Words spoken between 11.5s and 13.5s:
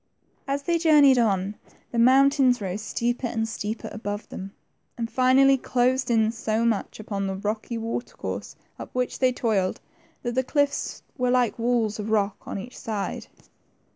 walls of rock on e^lch side.